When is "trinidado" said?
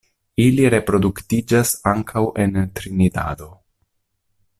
2.79-3.51